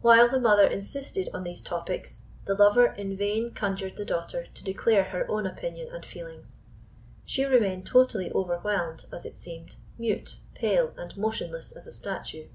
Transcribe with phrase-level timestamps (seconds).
[0.00, 4.64] While the mother insisted on these topics, the lover in vain conjured the daughter to
[4.64, 6.56] declare her own opinion and feelings.
[7.26, 12.48] She remained totally overwhelmed, as it seemed—mute, pale, and motionless as a statue.